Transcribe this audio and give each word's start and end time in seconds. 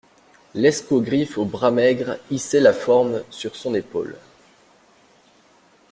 L'escogriffe 0.55 1.37
aux 1.37 1.45
bras 1.45 1.69
maigres 1.69 2.17
hissait 2.31 2.59
la 2.59 2.73
forme 2.73 3.21
sur 3.29 3.55
son 3.55 3.75
épaule. 3.75 4.17